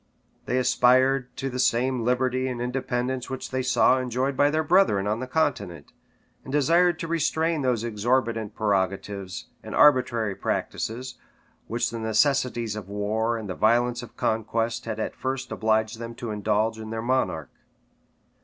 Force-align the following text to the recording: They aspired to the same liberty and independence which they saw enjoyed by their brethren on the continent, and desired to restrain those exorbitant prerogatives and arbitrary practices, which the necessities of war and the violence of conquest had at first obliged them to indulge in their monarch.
They 0.47 0.57
aspired 0.57 1.37
to 1.37 1.47
the 1.47 1.59
same 1.59 2.01
liberty 2.03 2.47
and 2.47 2.59
independence 2.59 3.29
which 3.29 3.51
they 3.51 3.61
saw 3.61 3.99
enjoyed 3.99 4.35
by 4.35 4.49
their 4.49 4.63
brethren 4.63 5.05
on 5.05 5.19
the 5.19 5.27
continent, 5.27 5.91
and 6.43 6.51
desired 6.51 6.97
to 7.01 7.07
restrain 7.07 7.61
those 7.61 7.83
exorbitant 7.83 8.55
prerogatives 8.55 9.49
and 9.61 9.75
arbitrary 9.75 10.33
practices, 10.33 11.19
which 11.67 11.91
the 11.91 11.99
necessities 11.99 12.75
of 12.75 12.89
war 12.89 13.37
and 13.37 13.47
the 13.47 13.53
violence 13.53 14.01
of 14.01 14.17
conquest 14.17 14.85
had 14.85 14.99
at 14.99 15.15
first 15.15 15.51
obliged 15.51 15.99
them 15.99 16.15
to 16.15 16.31
indulge 16.31 16.79
in 16.79 16.89
their 16.89 17.03
monarch. 17.03 17.51